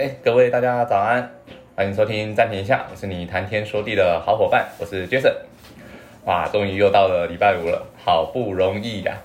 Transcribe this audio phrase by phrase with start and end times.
[0.00, 1.30] 哎，各位大家早安，
[1.76, 5.34] 欢迎收听暂停一下，我是你谈天说地的好伙伴，我是 Jason。
[6.24, 9.18] 哇，终于又到了礼拜五了，好不容易呀！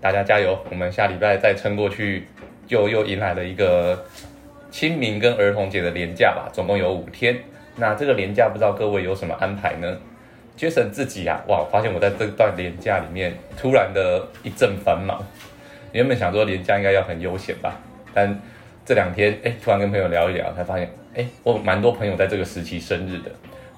[0.00, 2.26] 大家加油，我们下礼拜再撑过去，
[2.66, 4.04] 就又迎来了一个
[4.72, 7.38] 清明跟儿童节的连假吧，总共有五天。
[7.76, 9.96] 那这个连假不知道各位有什么安排呢
[10.58, 15.24] ？Jason 自己啊，哇，发现我在这段连假里面突然的一阵繁忙。
[15.92, 17.78] 原本想说连假应该要很悠闲吧，
[18.12, 18.36] 但
[18.84, 23.30] 这两天哎，突然跟朋友聊一聊，才发现哎，我蛮多朋友在这个时期生日的。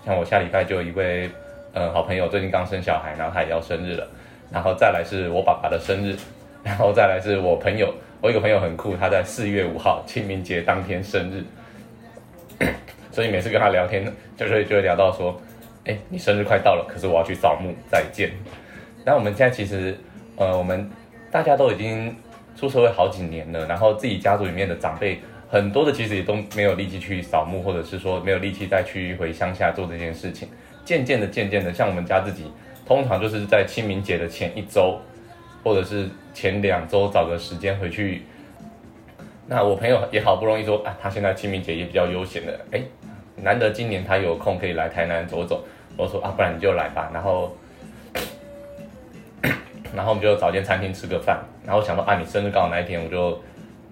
[0.04, 1.30] 像我下礼拜就有一位
[1.72, 4.08] 呃好朋友最近刚生小孩，然后他也要生日了。
[4.50, 6.16] 然后再来是我爸爸的生日，
[6.62, 11.44] 然后再来是我朋友，我一个朋友很酷，他在四月五号清明节当天生日。
[13.10, 14.04] 所以每次跟他聊天，
[14.36, 15.40] 就是就会聊到说，
[15.84, 18.30] 哎，你生日快到了，可是我要去扫墓，再见。
[19.04, 19.96] 那我们现在其实，
[20.36, 20.90] 呃，我们
[21.30, 22.14] 大家都已经
[22.56, 30.48] 出社会好几年了，然后自己家族里面的长辈很多的其实也都没有力气去扫墓，或者是说没有力气再去回乡下做这件事情。
[30.84, 32.50] 渐渐的，渐渐的，像我们家自己，
[32.86, 34.98] 通常就是在清明节的前一周，
[35.62, 38.22] 或者是前两周找个时间回去。
[39.46, 42.80] 那我朋友也好不容易说，啊，他现在清明节也比较悠闲的，哎。
[43.42, 45.62] 难得今年他有空可以来台南走走，
[45.94, 47.10] 我说啊，不然你就来吧。
[47.12, 47.54] 然后，
[49.96, 51.42] 然后我们就找间餐厅吃个饭。
[51.64, 53.42] 然后想说啊，你生日刚好那一天，我就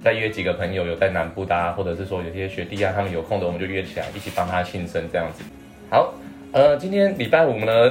[0.03, 5.43] 再约几个朋友有在南部的，或者是说有些学弟啊，他们有空的，我们就约起来一起帮他庆生这样子。
[5.91, 6.15] 好，
[6.53, 7.91] 呃，今天礼拜五呢，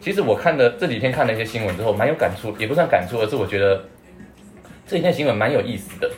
[0.00, 3.82] 其实我看的这几天看了一些新闻之后，蛮有感触，也不算感触，而是我觉得
[4.86, 6.10] 这几天新闻蛮有意思的。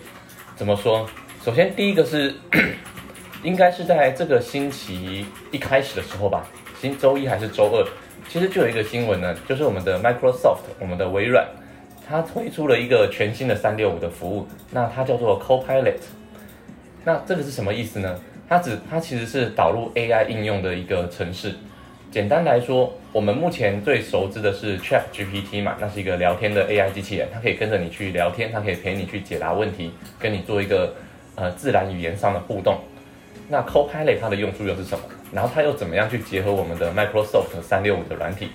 [0.57, 1.09] 怎么说？
[1.45, 2.35] 首先第一个是。
[3.43, 6.45] 应该是在这个星期一开始的时候吧，
[6.81, 7.87] 星周一还是周二，
[8.29, 11.47] 其实就有一个新闻呢，就是我们的 Microsoft，我们的微软，
[12.07, 15.97] 它推出了一个全新的三六五的服务，那它叫做 Copilot。
[17.05, 18.19] 那这个是什么意思呢？
[18.49, 21.55] 它只它其实是导入 AI 应用的一个程式。
[22.11, 30.95] 简单来说，我们目前最熟知的是 Chat GPT 嘛，那是一个聊天的 AI 机器人，它可以跟着你去聊天，它可以陪你去解答问题，跟你做一个
[31.35, 32.79] 呃自然语言上的互动。
[33.49, 35.05] 那 Copilot 它的用处又是什么？
[35.33, 38.51] 然后它又怎么样去结合我们的 Microsoft 三六五的软体？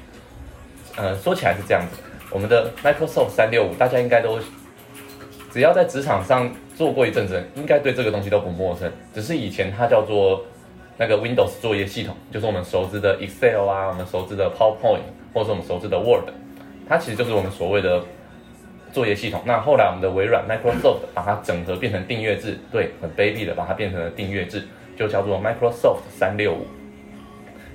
[0.95, 1.97] 呃，说起来是这样子，
[2.29, 4.39] 我们的 Microsoft 三六五大家应该都
[5.51, 8.91] 只要在职场上做过一阵子，应该对这个东西都不陌生。
[9.13, 10.43] 只是以前它叫做
[10.97, 15.01] 那个 Windows 作业系统，就是我们熟知的 Excel 啊，我们熟知的 PowerPoint，
[15.33, 16.29] 或者是我们熟知的 Word，
[16.87, 18.01] 它其实就是我们所谓的。
[18.93, 24.67] 作业系统，那后来我们的微软 Microsoft 把它整合变成订阅制，对，很卑鄙的把它变成了订阅制，
[25.01, 26.67] 就叫做 Microsoft 三六五，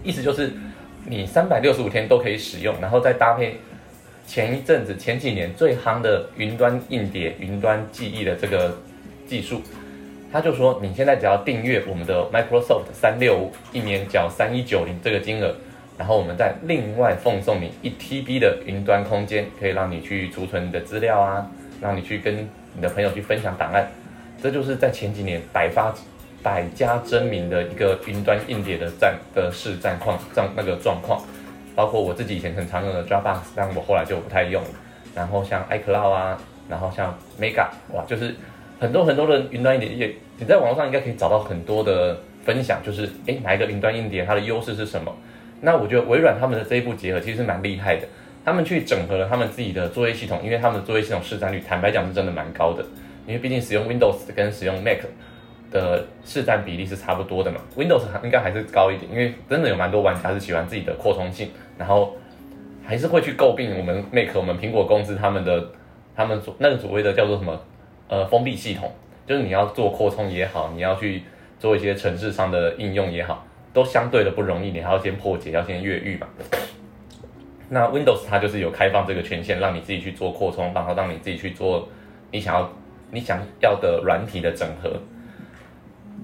[0.05, 0.53] 意思就是
[1.05, 3.57] 你三百六十五天都可以使用，然后再搭配
[4.29, 8.79] 前一阵子前几年最夯的云端硬碟、云端记忆的这个
[9.27, 9.61] 技术，
[10.33, 15.53] 他就说你现在只要订阅我们的 Microsoft 三六五，一年缴三一九零这个金额。
[15.99, 21.51] 然后我们再另外奉送你一 TB 的云端空间，可以让你去储存你的资料啊，
[21.81, 23.91] 让你去跟你的朋友去分享档案。
[24.41, 25.93] 这就是在前几年百发
[26.43, 31.23] 百家争鸣的一个云端硬碟的战的市战况状那个状况。
[31.75, 34.69] 包括我自己以前很常用的 Dropbox，但我后来就不太用了。
[35.15, 38.35] 然后像 iCloud 啊，然后像 Mega，哇，就是
[38.81, 45.15] 很多很多的云端硬碟，也你在网络上应该可以找到很多的分享，就是诶，哪一个云端硬碟它的优势是什么？
[45.61, 48.07] 那我觉得微软他们的这一步结合其实蛮厉害的，
[48.43, 52.83] 他们去整合了他们自己的作业系统，因为他们的作业系统市占率坦白讲是真的蛮高的，
[53.27, 55.01] 因为毕竟使用 Windows 跟使用 Mac
[55.77, 62.17] 的市占比例是差不多的嘛，Windows 应该还是高一点，因为真的有蛮多玩家是喜欢自己的扩充性，然后
[62.85, 65.71] 还是会去诟病我们 Mac 我们苹果公司他们的
[66.15, 67.61] 他们所那个所谓的叫做什么
[68.09, 68.91] 呃封闭系统，
[69.27, 71.23] 就是你要做扩充也好，你要去
[71.59, 73.45] 做一些城市上的应用也好。
[73.73, 76.27] 都相对的不容易，你还要先破解，要先越狱嘛。
[77.69, 81.87] 那 Windows 它就是有开放这个权限，让你自己去做扩充，然后让你自己去做
[82.33, 82.73] 你想要
[83.11, 84.99] 你想要的软体的整合。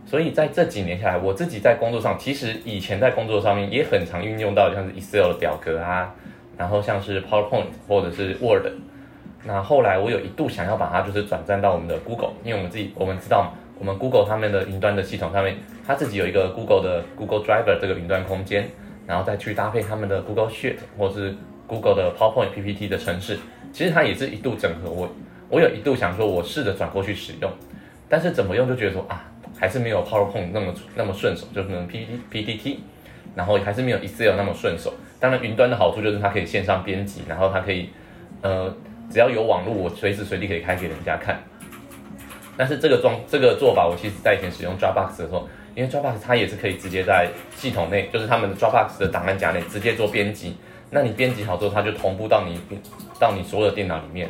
[0.07, 6.15] 所以在这几年下来，我自己在工作上，其实以前在工作上面也很常运用到，像是 Excel 的表格啊，
[6.57, 8.67] 然后像是 PowerPoint 或者是 Word。
[9.45, 13.53] 那后来我有一度想要把它就是转战到我们的 Google，因为我们自己我们知道。
[13.79, 18.69] 我们 Google 他们的云端的系统上面，它自己有一个 Google 的 Google Driver 这个云端空间，
[19.09, 21.35] 然后再去搭配他们的 Google Sheet 或是
[21.67, 23.41] Google 的 PowerPoint PPT 的程式，
[23.73, 24.89] 其实它也是一度整合。
[24.89, 25.13] 我
[25.49, 27.51] 我有一度想说，我试着转过去使用，
[28.09, 29.25] 但是怎么用就觉得说啊，
[29.63, 32.81] 还是没有 PowerPoint 那么那么顺手，就可能 PPT PPT，
[33.37, 34.93] 然后还是没有 Excel 那么顺手。
[35.21, 37.91] 当然，云端的好处就是它可以线上编辑，然后它可以
[38.41, 38.75] 呃，
[39.09, 41.41] 只要有网络，我随时随地可以开给人家看。
[42.57, 50.57] 但是这个装这个做法，我其实在以前使用 Dropbox 的时候，因为 Dropbox 它也是可以直接在系统内，就是他们的 Dropbox 的档案夹内直接做编辑。
[50.91, 52.59] 那你编辑好之后，它就同步到你
[53.21, 54.29] 到你所有的电脑里面。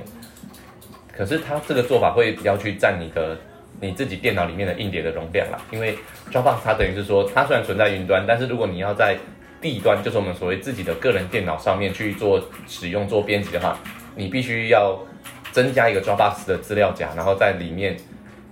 [1.11, 3.35] 可是它这个做法会比较去占你的
[3.83, 5.99] 你自己电脑里面的硬碟的容量啦，因为
[6.31, 9.19] Dropbox 它等于是说，它虽然存在云端，但是如果你要在
[9.61, 13.77] 地端，就是我们所谓自己的个人电脑上面去做使用做编辑的话，
[14.15, 14.97] 你必须要
[15.51, 17.97] 增加一个 Dropbox 的资料夹，然后在里面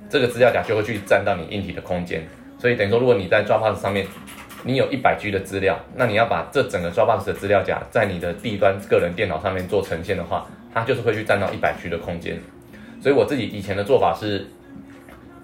[0.08, 2.26] 这个资料夹就会去占到你硬体的空间。
[2.58, 4.04] 所以等于说，如果你在 Dropbox 上面
[4.64, 10.44] 你有一百 G 的资料，那你要把这整个 Dropbox 的资料夹在你的地端个人电脑上面做呈现的话，
[10.74, 12.36] 它就是会去占到一百 G 的空间。
[13.00, 14.46] 所以我自己以前的做法是，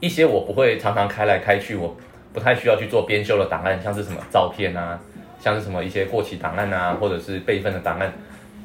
[0.00, 1.96] 一些我不会常常开来开去，我
[2.32, 5.00] 不太需要去做编修的档案，像是什么照片啊，
[5.40, 8.12] 像是什么一些过期档案啊，或者是备份的档案，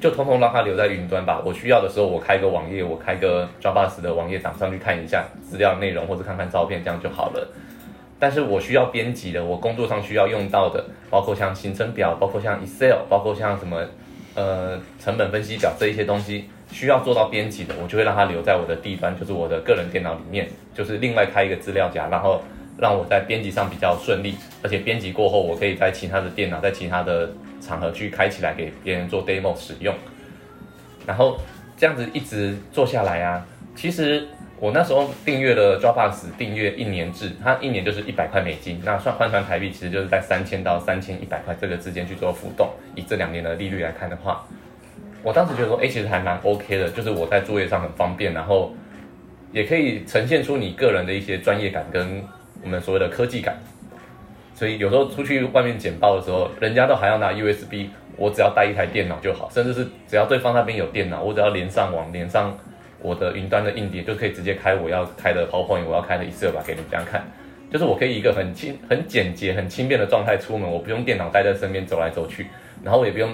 [0.01, 1.41] 就通通让它留在云端吧。
[1.45, 7.47] 我需要的时候，我开个网页，我开个 Dropbox 的网页档上去看一下资料内容，或者看看照片，这样就好了。
[8.19, 13.81] 但是我需要编辑的，我工作上需要用到的，包括像行程表，包括像 Excel，包括像什么
[14.35, 16.49] 呃成本分析表这一些东西。
[16.71, 22.41] 需要做到编辑的，我就会让它留在我的地端，就是我的个人电脑里面，就是另外开一个资料夹，然后
[22.79, 27.29] 让我在编辑上比较顺利，而且编辑过后，我可以在其他的电脑，在其他的
[27.59, 29.93] 场合去开起来给别人做 demo 使用。
[31.05, 31.37] 然后
[31.75, 33.45] 这样子一直做下来啊，
[33.75, 34.27] 其实
[34.57, 42.69] 我那时候订阅了 Dropbox 订阅一年制，它一年就是一百块美金，那算换算台币，其实就是在三千到三千一百块这个之间去做浮动。
[42.95, 44.47] 以这两年的利率来看的话。
[45.23, 48.73] 我当时觉得说，哎，其实还蛮 OK 的，就是我在作业上很方便，然后
[49.51, 52.23] 也可以呈现出你个人的一些专业感跟
[52.63, 53.55] 我们所谓的科技感。
[54.55, 57.87] 所以有时候出去外面简报的时候，人家都还要拿 USB，
[58.17, 62.57] 我只要带一台电脑就好，甚至是只要对方那边有电脑，我只要连上网，连上
[62.99, 67.23] 我的云端的硬碟，就可以直接开我要开的 PowerPoint，我要开的 Excel 吧，给你们这样看。
[67.71, 72.47] 就是我可以一个很轻、很简洁、很轻便的状态出门，我不用电脑带在身边走来走去，
[72.83, 73.29] 然后我也不用。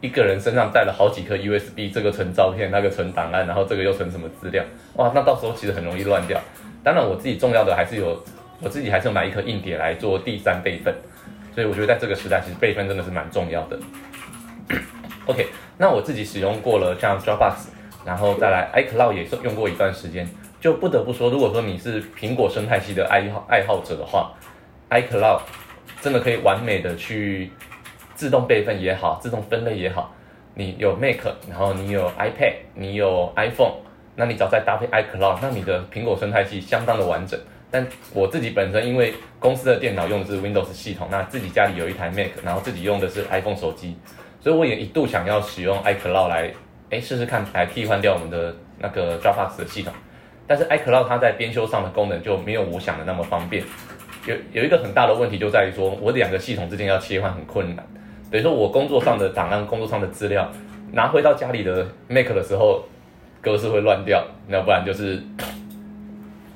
[0.00, 4.64] 一个人身上带了好几颗 USB，这个存照片，那个存档案，然后这个又存什么资料？
[4.94, 6.40] 哇，那到时候其实很容易乱掉。
[6.84, 8.22] 当然，我自己重要的还是有，
[8.60, 10.94] 我自己还是买一颗硬碟来做第三备份。
[11.52, 13.76] 所以我觉得在这个时代，其实备份真的是蛮重要的。
[15.26, 17.54] OK，那我自己使用过了像 Dropbox，
[18.04, 20.28] 然后再来 iCloud 也是用过一段时间，
[20.60, 24.32] 就不得不说，如果说你是苹果生态系的爱好爱好者的话
[24.90, 25.40] ，iCloud
[26.00, 27.50] 真的可以完美的去。
[28.18, 30.12] 自动备份也好，自动分类也好，
[30.54, 33.74] 你有 Mac，然后你有 iPad，你有 iPhone，
[34.16, 37.38] 那你只要再搭配 iCloud，那你的苹果生态系相当的完整。
[37.70, 43.96] 但我自己本身因为公司的电脑用的是 Windows 系统，那自己家里有一台 Mac，然后自己用的是 iPhone 手机，
[44.40, 46.52] 所以我也一度想要使用 iCloud 来，
[46.90, 49.92] 哎试试看来替换掉我们的那个 Dropbox 的系统。
[50.48, 53.62] 但是 iCloud 它在编修上的功能就没有我想的那么方便。
[54.26, 57.86] 有有一个很大的问题就在于说，我两个系统之间要切换很困难。
[58.30, 60.50] 等于说，我工作上的档案、工作上的资料
[60.92, 62.84] 拿回到家里的 Mac 的时候，
[63.40, 65.22] 格式会乱掉，那不然就是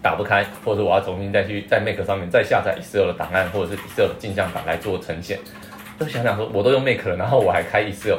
[0.02, 5.38] 打不开，或者我要重新再去在 Mac 上面再下载 Excel 的档案，或者是 Excel 的镜像档来做呈现。
[5.98, 8.18] 就想想说，我都用 Mac 了，然后我还开 Excel，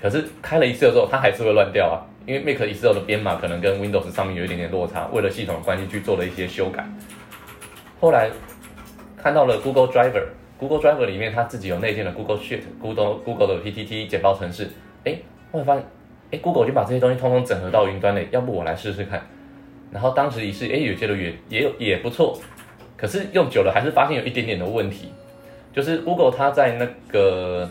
[0.00, 6.86] 可是开了 Excel 之后，它还是会乱掉啊，因为 Mac Excel 的编码可能跟 Windows 上面有一点点落差，为了系统的关系去做了一些修改。
[8.00, 8.30] 后来
[9.16, 10.22] 看到了 Google Driver。
[10.60, 14.68] Google Drive 里面它自己有内建的 Google Sheet、Google Google 的 PPT 简报程式，
[15.04, 15.16] 哎，
[15.50, 15.84] 后来发现，
[16.32, 19.26] 哎，Google 就把这些东西通通整合到云端内，要不我来试试看。
[19.90, 22.38] 然后当时一试，哎，有些的也也有也不错，
[22.94, 25.10] 可是用久了还是发现有一点点的问题，
[25.72, 27.66] 就是 Google 它在那个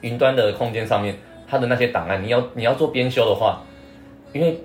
[0.00, 1.16] 云端的空间上面，
[1.48, 3.64] 它的那些档案，你要你要做编修的话，
[4.32, 4.56] 因为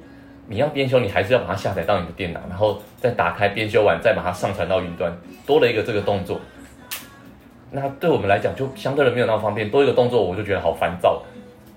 [0.47, 5.11] 你要编修，你还是要把它下载到你的电脑，然后再打开编修完，再把它上传到云端，
[5.47, 6.39] 多了一个这个动作。
[7.71, 11.23] 那对我们来讲就相对的没有那么方便，多一个动作我就觉得好烦躁。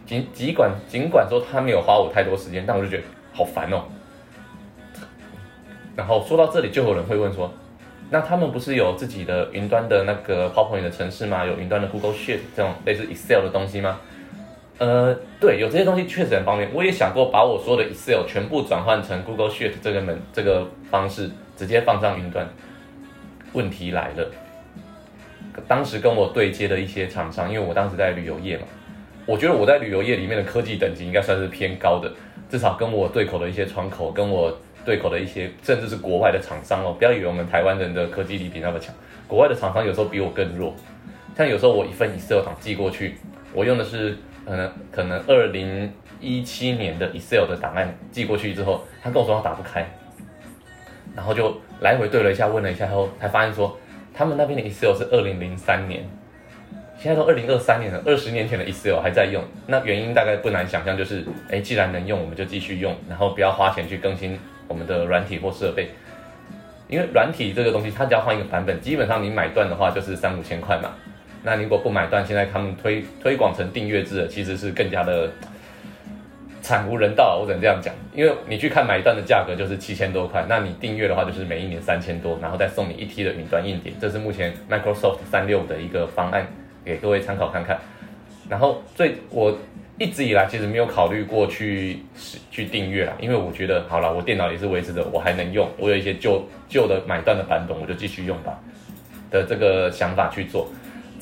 [0.04, 3.84] 尽尽管尽管说他没有花我太多时间，但我就觉得好烦哦。
[5.96, 7.50] 然后说到这里，就有人会问说，
[8.10, 11.46] 那他们不是有自己的云端的那个 PowerPoint 的城市吗？
[11.46, 14.00] 有云端的 Google Sheet 这种类似 Excel 的东西吗？
[14.78, 16.68] 呃，对，有这些东西确实很方便。
[16.74, 22.46] 我也想过把我所有的 Excel 全部转换成 Google Sheet 这个门这个方式，直接放上云端。
[23.52, 24.28] 问题来了。
[25.66, 28.64] 当时跟我对接的一些厂商，因为我当时在旅游业嘛，
[29.26, 32.12] 我觉得我在旅游业里面的科技等级应该算是偏高的，
[32.50, 38.94] 至少跟我对口的一些窗口，跟我对口的一些，甚至是国外的厂商哦，不要以为我们台湾人的科技力比那么强，
[39.26, 40.74] 国外的厂商有时候比我更弱。
[41.36, 43.16] 像有时候我一份 Excel 档寄过去，
[43.52, 49.84] 我用的是可能可能二零一七年的 Excel 的档案寄过去之后，他跟我说他打不开，
[51.16, 53.76] 然后就来回对了一下，问了一下后，才发现说
[54.16, 56.04] 他们那边的 Excel 是二零零三年，
[56.96, 59.42] 现在都二零二三年了，二十年前的 Excel 还在用。
[59.66, 65.90] 那原因大概不难想象，就是哎，既然能用，我们就继续用，然后不要花钱去更新我们的软体或设备。
[66.86, 70.92] 因为软体这个东西，它只要换一个版本，基本上你买断的话就是三五千块嘛。
[71.42, 75.28] 那如果不买断，现在他们推推广成订阅制的，其实是更加的
[76.64, 77.38] 惨无人道。
[77.38, 83.92] 我只能这样讲，因为你去看买断的价格就是七千多块，那你订阅的话就是每一年三千多，然后再送你一 T 的云端硬碟。
[84.00, 86.46] 这是目前 Microsoft 三六的一个方案，
[86.82, 87.78] 给各位参考看看。
[88.48, 89.54] 然后最我。
[89.96, 92.00] 一直以来其实没有考虑过去
[92.50, 98.58] 去订阅啦，因为我觉得好了，我电脑也是维持着，我还能用，我有一些旧旧的买断的版本，我就继续用吧
[99.30, 100.68] 的这个想法去做。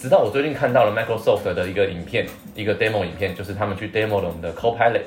[0.03, 5.03] 直到我最近看到了 Microsoft 的一个影片，一个 demo 影片，就是他们去 demo 了我们的 Copilot。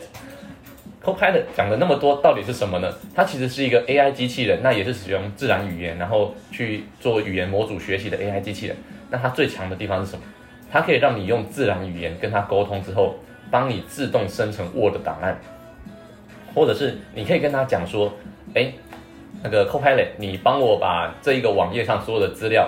[1.03, 2.89] Copilot 讲了那么多，到底是什么呢？
[3.13, 8.77] 它其实是一个 AI 机器人，那也是使用自然语言，然后去做语言模组学习的 AI 机器人。
[9.09, 10.23] 那它最强的地方是什么？
[10.71, 13.17] 它可以让你用自然语言跟它沟通之后。
[13.51, 15.39] 帮你自动生成 Word 档案，
[16.55, 18.11] 或者是你可以跟他讲说，
[18.55, 18.73] 哎，
[19.43, 22.67] 那个 Copilot，你帮我把这一个网页上所有的资料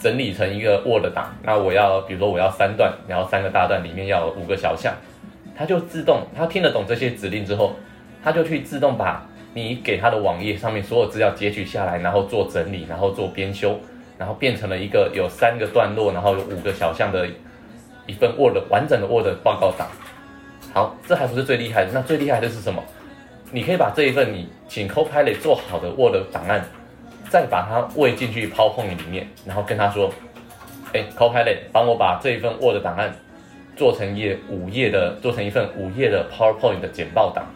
[0.00, 4.94] 整理成一个 Word 档，那我要，比如说我要三段，然后三个大段里面要五个小项，
[5.54, 7.76] 它就自动，它听得懂这些指令之后，
[8.24, 13.78] 它就去自动把你给它的网页上面所有资料截取下来，然后做整理，然后做编修，
[14.18, 17.28] 然后变成了一个有三个段落，然后有五个小项的。
[18.06, 19.86] 一份 Word 完整的 Word 报告档，
[20.72, 22.82] 好，这还不是最厉害的，那最厉害的是什么？
[23.52, 26.64] 你可以把这一份你请 Copilot 做好的 Word 档案，
[27.30, 30.12] 再把它喂进去 PowerPoint 里面，然后跟他说，
[30.92, 33.14] 哎，Copilot 帮我把这一份 Word 档案
[33.74, 37.46] 做成页五页的，做成一份五页的 PowerPoint 的简报档，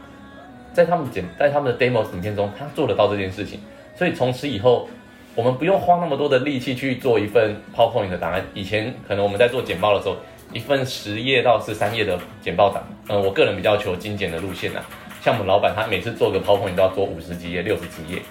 [0.72, 3.60] 在他们简在他们的 Demo 影片中，他做得到这件事情，
[3.94, 4.88] 所以从此以后。
[5.36, 8.40] 我们不用花那么多的力气去做一份 PowerPoint 的档案。
[8.54, 10.16] 以前可能我们在做简报的时候，
[10.52, 14.80] 一份十页到十三页的简报档，嗯，我个人比较求精简的路线呐。
[15.20, 18.22] 像我们老板他每次做个 PowerPoint 都要做五十几页、六十几页，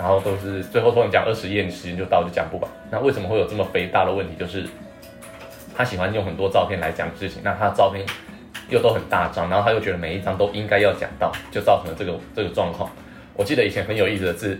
[0.00, 2.70] 然后都是最后突然讲二十页，你时间就到就讲不完。
[2.90, 4.34] 那为什么会有这么肥大的问题？
[4.38, 4.66] 就是
[5.76, 8.02] 他喜欢用很多照片来讲事情，那他照片
[8.70, 12.90] 又都很大张，然后他又觉得每一张都应该要讲到，就造成了这个这个状况。
[13.34, 14.58] 我记得以前很有意思的是。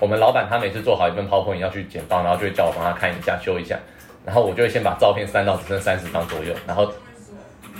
[0.00, 3.76] 我们老板他每次做好一份泡朋影要去剪报，然后就会叫我帮他看一下、修一下，
[4.24, 6.88] 然后我就会先把照片删到只剩三十张左右，然后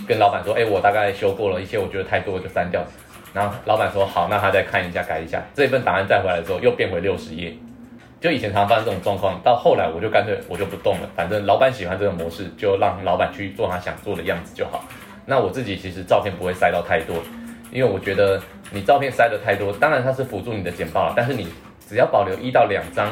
[0.05, 2.83] 跟老板说：“哎，我大概修过了一些，我觉得太多就删掉。”
[3.33, 7.53] 然后老板说：“好，那他再看一下、改一下。”这份档案再回来的时候又变回六十页。
[8.21, 14.85] 就以前常发生这种状况，到后来我就干脆我就不动了，反正老板喜欢这个模式，就让老板去做他想做的样子就好。
[15.25, 17.17] 那我自己其实照片不会塞到太多，
[17.71, 21.49] 因为我觉得你照片塞的太多，当然它是辅助你的简报了，但是你。
[21.89, 23.11] 只要保留一到两张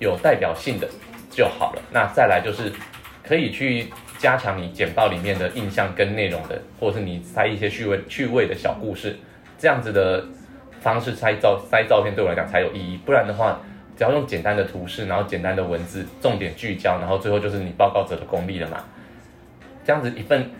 [0.00, 0.88] 有代表性的
[1.30, 1.82] 就好了。
[1.92, 2.72] 那再来就是
[3.22, 3.88] 可以去
[4.24, 9.14] 加强你简报里面的印象跟内容的，或者是你塞一些趣味趣味的小故事，
[9.58, 10.24] 这样子的
[10.80, 12.98] 方式塞照塞照片对我来讲才有意义。
[13.04, 13.60] 不然的话，
[13.94, 18.82] 只要用简单的图示，然后简单的文字，重点聚焦，然后最后就是你报告者的功力了嘛。
[19.84, 20.50] 这样子一份。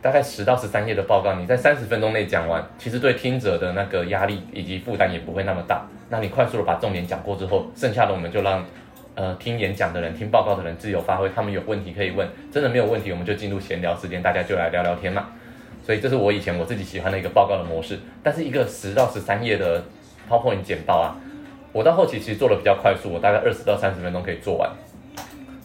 [0.00, 5.86] 大概十到十三页的报告，你在三十分钟内讲完，其实对听者的那个压力以及负担也不会那么大。
[6.10, 8.66] 那你快速的把重点讲过之后，剩下的我们就让
[9.14, 15.28] 呃听演讲的人、听报告的人自由发挥，他们有问题可以问，真的没有问题，我们就进入闲聊时间，大家就来聊聊天嘛。
[15.84, 17.98] 所以这是我以前我自己喜欢的一个报告的模式。
[18.22, 19.84] 但是一个十到十三页的
[20.28, 21.16] PowerPoint 简报啊，
[21.72, 24.70] 我到后期其实做的比较快速，我大概二十到三十分钟可以做完。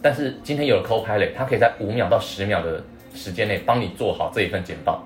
[0.02, 2.84] 但是今天有了 Copilot，它可以在五秒到十秒的。
[3.14, 5.04] 时间内帮你做好这一份简报，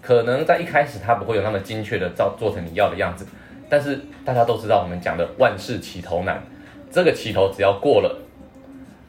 [0.00, 3.26] 可能在一开始它不会有那么精确的照做成你要的样子，
[3.68, 6.42] 但是大家都知道我们讲的万事起头难，
[6.92, 8.18] 这个起头只要过了，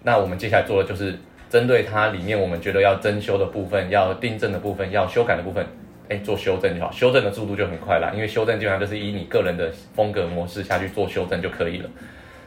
[0.03, 5.65] 那我们接下来做的就是针对它里面我们觉得要增修的部分、要订正的部分、要修改的部分，
[6.07, 11.89] 哎，做修正就好，修正的速度就很快了，因为修正基本上就是以你个人的风格模式下去做修正就可以了，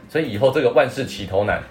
[0.09, 1.61] 所以以后这个万事起头难。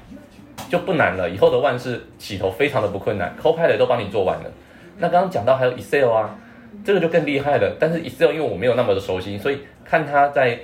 [0.71, 4.51] 就不难了，以后的万事起头非常的不困难，Copilot 都帮你做完了。
[4.99, 6.35] 那刚刚讲到还有 Excel 啊，
[6.83, 7.77] 这个就更厉害了。
[7.79, 10.59] 但是 Excel 因为我没有那么的熟悉，所以看他在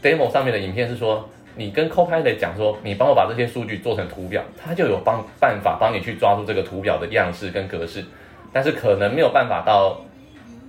[0.00, 8.04] demo 上面的影片是说，你跟 Copilot 讲说，你帮我把这些数据做成图表，他就有帮办法帮你去抓住这个图表的样式跟格式，
[8.52, 10.00] 但是可能没有办法到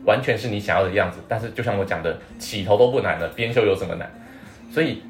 [0.05, 1.19] 完全是你想要的样子。
[1.27, 4.11] 但是就像我讲的，起头都不难了，编修有什么难？
[4.71, 5.01] 所以。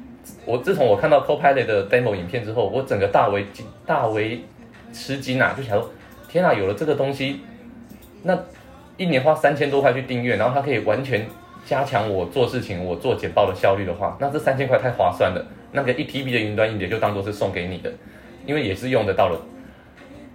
[0.46, 4.42] 我自从我看到 Copilot 的 demo 影片之后，我整个大为惊大为
[4.90, 5.54] 吃惊啊！
[5.54, 5.90] 就想说，
[6.26, 7.40] 天啊，有了这个东西，
[8.22, 8.34] 那
[8.96, 11.26] 一年花三千多块去订阅，然后它可以完全
[11.66, 15.44] 加强我做事情、我做简报的效率的话，那这三千块太划算了。
[15.74, 17.92] 那个一 TB 的云端硬碟就当做是送给你的，
[18.46, 19.38] 因为也是用得到了。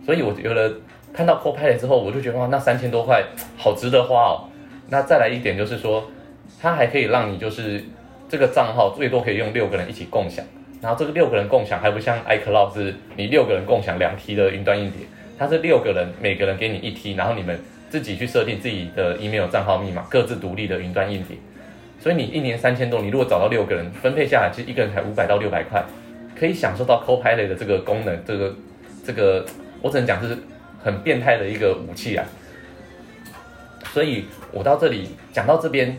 [0.05, 0.73] 所以我觉得
[1.13, 3.23] 看到 Copilot 之后，我就觉得哇，那三千多块
[3.57, 4.49] 好值得花哦。
[4.89, 6.11] 那再来一点就是说，
[6.61, 7.81] 它还可以让你就是
[8.27, 10.43] 这个账号最多可以用六个人一起共享，
[10.81, 17.57] 然后这个六个人共享还不像 iCloud 是你六个人共享两 T 的云端硬碟，它是六个人每个人给你一 T，然后你们
[17.89, 21.37] 自己去设定自己的 email 账号密码，各自独立的云端硬碟。
[21.99, 25.83] 所以你一年三千多，你如果找到六个人分配下来，其实一个人才五百到六百块，
[26.33, 28.55] 可以享受到 Copilot 的这个功能，这个
[29.05, 29.45] 这个
[29.81, 30.37] 我只能讲是
[30.81, 32.25] 很变态的一个武器啊。
[33.91, 35.97] 所以我到这里讲到这边，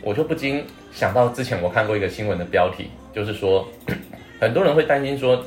[0.00, 3.68] 我就不禁想到之前我看过一个新闻的标题，就是说
[4.40, 5.44] 很多人会担心说，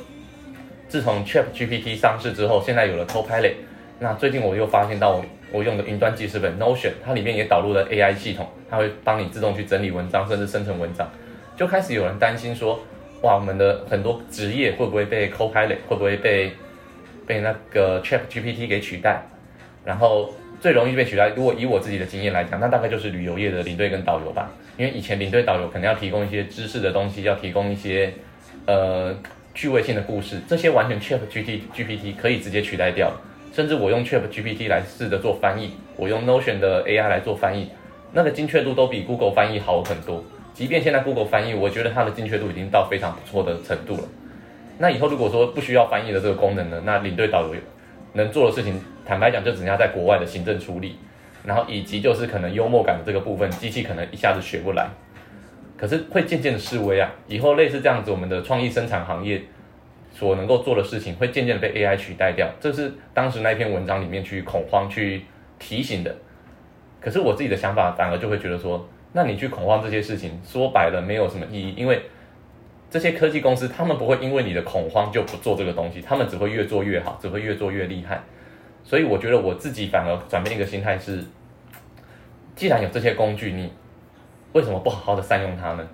[0.88, 3.54] 自从 Chat GPT 上市之后，现在有了 Copilot，
[3.98, 5.20] 那最近我又发现到
[5.54, 11.08] 我用的云端记事本 Notion，它里面也导入了 AI 系统，它会帮你自动去整理文章，甚至生成文章，
[11.56, 12.80] 就开始有人担心说，
[13.22, 16.50] 哇，我们的很多职业会不会被 Co 开来会不会被
[17.24, 19.22] 被那个 Chat GPT 给取代？
[19.84, 28.12] 然后最容易被取代，如果以我自己的经验来讲，那大概就是旅游业的领队跟导游吧，因为以前领队导游可能要提供一些知识的东西，要提供一些
[28.66, 29.16] 呃
[29.54, 33.12] 趣味性的故事，这些完全 Chat GPT 可以直接取代掉。
[33.54, 37.68] 甚至我用 Chat GPT 来试着做翻译，我用 Notion 的 AI 来做翻译，
[38.12, 40.24] 那个精确度都比 Google 翻译好很多。
[40.52, 44.02] 即便现在 Google 翻译，我觉得它的精确度已经到非常不错的程度了。
[44.78, 47.54] 那以后如果说不需要翻译的这个功能呢，那领队导游
[48.14, 50.96] 能做的事情，坦白讲就只能在国外的行政处理，
[51.44, 54.88] 然后以及就是可能幽默感的这个部分，机器可能一下子学不来。
[55.76, 59.40] 可是会渐渐的示威啊，以后类似这样子，我们的创意生产行业。
[60.14, 65.24] 所能够做的事情会渐渐被 AI 取代掉，这是当时那篇文章里面去恐慌去
[65.58, 66.16] 提醒的。
[67.00, 72.00] 可是我自己的想法反而就会觉得说，那你去恐慌这些事情，说白了没有什么意义，因为
[72.88, 78.22] 这些科技公司他们不会因为你的恐慌就不做这个东西，他们只会越做越好，只会越做越厉害。
[78.84, 81.24] 所以我觉得我自己反而转变一个心态是，
[82.54, 83.72] 既然有这些工具，你
[84.52, 85.88] 为什么不好好的善用它呢？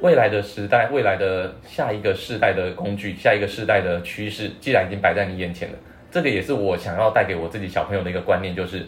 [0.00, 5.78] 未来的时代，未来的下一个世代的工具，下一个世代的趋势，既然已经摆在你眼前了，
[6.10, 8.84] 这个也是我想要带给我自己小朋友的一个观念，就是，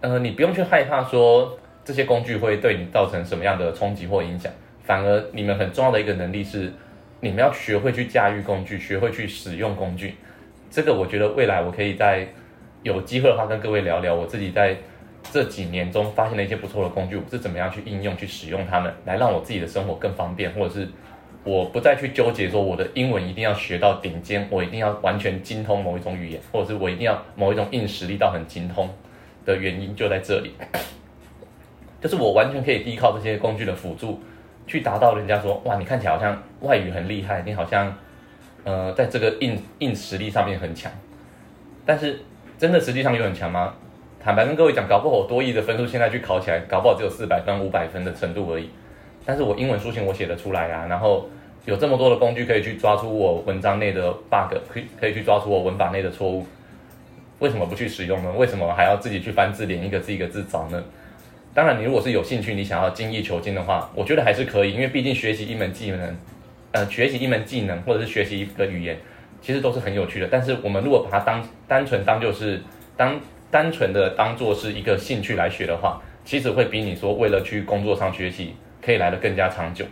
[0.00, 4.52] 呃，你不用去害怕说这些工具会对你造成什么样的冲击或影响，
[4.84, 6.72] 反而你们很重要的一个能力是，
[7.20, 10.14] 你们要学会去驾驭工具，学会去使用工具。
[10.70, 12.28] 这个我觉得未来我可以在
[12.84, 14.76] 有机会的话跟各位聊聊我自己在。
[15.32, 20.88] 这几年中发现了一些不错的工具，我是怎么样去应用、去使用它们，来让我自己的生活更方便，或者是
[21.42, 28.88] 我不再去纠结说我的英文一定要学到顶尖，我一定要完全精通某一种语言，或者是我一定要某一种硬实力到很精通
[29.44, 30.54] 的原因就在这里，
[32.00, 34.22] 就是我完全可以依靠这些工具的辅助，
[34.66, 37.92] 去达到人家说哇，你看起来好像外语很厉害，你好像
[38.62, 40.92] 呃在这个硬硬实力上面很强，
[41.84, 42.20] 但是
[42.56, 43.74] 真的实际上有很强吗？
[44.24, 48.70] 坦白跟各位讲，搞不好我多亿的分数现在去考起来，搞不好只有四百分、五百分的程度而已。
[49.26, 51.28] 但是我英文书信我写得出来啊，然后
[51.66, 56.46] 有这么多的工具可以去抓出我文章内的 bug，可以可以去抓出我文法内的错误。
[57.40, 58.32] 为什么不去使用呢？
[58.34, 60.82] 为什么还要自己去翻字典，一个字一个字找呢？
[61.52, 66.16] 当然，你如果是有兴趣，你想要精益求精的话，我觉得还是可以，因为毕竟学习一门技能，
[66.72, 68.96] 呃，学习一门技能或者是学习一个语言，
[69.42, 70.28] 其实都是很有趣的。
[70.30, 72.62] 但是我们如果把它当单纯当就是
[72.96, 73.20] 当。
[73.54, 79.84] 单纯的当做是一个兴趣来学的话，其实会比你说为了去工作上学习可以来的更加长久。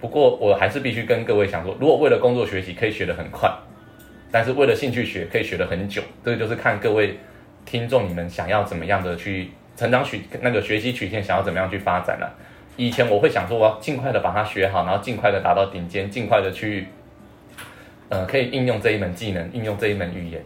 [0.00, 3.52] 不过我还是必须跟各位讲说，如果为了工作学习可以学得很快，
[4.30, 7.18] 但是为了兴趣学可以学得很久，这个就是看各位
[7.64, 12.32] 听众你们想要怎么样的去成长曲那个学习曲线想要怎么样去发展了。
[12.76, 16.86] 以前我会想说我要尽快的把它学好，然后尽快的达到顶尖，尽快的去
[18.08, 20.40] 呃可以应用这一门技能，应用这一门语言。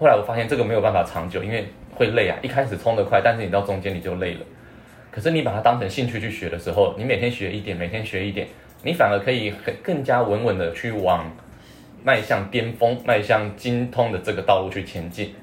[0.00, 2.34] 后来我发现这个没有办法长久，因为会累啊。
[2.40, 4.40] 一开始冲得快，但是你到中间你就累了。
[5.10, 8.48] 可是你把它当成兴趣去学的时候，你每天学一点，每天学一点，
[8.82, 11.30] 你反而可以很更加稳稳的去往
[12.02, 15.34] 迈向巅峰、迈向精通的这个道路去前进。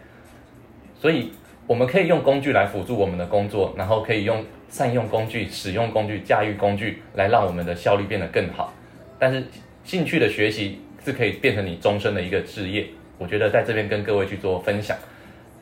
[0.99, 1.31] 所以
[1.67, 8.73] 我们可以用工具来辅助我们的工作，然后可以用善用工具、使用工具、驾驭工具来让我们的效率变得更好。
[9.19, 9.45] 但是
[9.83, 12.87] 兴趣的学习是可以变成你终身的一个职业。
[13.17, 14.97] 我觉得在这边跟各位去做分享。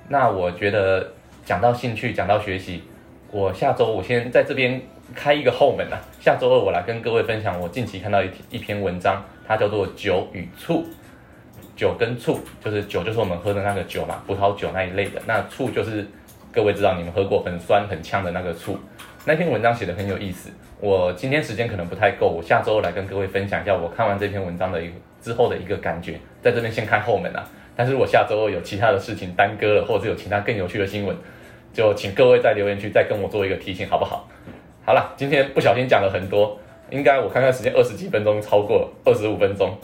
[0.08, 1.12] 那我觉得
[1.44, 2.84] 讲到兴趣，讲到学习，
[3.32, 4.82] 我下周我先在这边
[5.14, 6.00] 开一个后门啊。
[6.20, 10.84] 下周二我来跟各位分享我近期看到一一篇文章，它叫做《酒与醋》。
[11.76, 15.22] 酒跟醋就是酒，就是我们喝的那个酒嘛，葡萄酒那一类的。
[15.26, 16.08] 那醋就是
[16.54, 18.80] 各位知道你们喝过很酸很呛的那个醋。
[19.26, 20.50] 那篇文章写的很有意思。
[20.80, 24.94] 我今天时间可能不太够，我下周来跟各位分享一下我看完这篇文章的一个
[25.26, 27.44] 之后的一个感觉，在这边先开后门啊。
[27.76, 31.18] 但是我下周有其他的事情耽搁了，或者是有其他更有趣的新闻，
[31.74, 34.30] 就请各位在留言区再跟我做一个提醒，好不好？
[34.86, 36.60] 好了，今天不小心讲了很多，
[36.92, 39.76] 应该我看看时间二十几分钟，超过二十五分钟。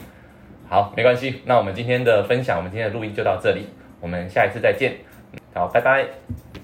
[0.68, 3.66] 好，没关系，那我们今天的分享，我们今天的录音就到这里，
[4.00, 4.94] 我们下一次再见。
[5.52, 6.61] 好，拜拜。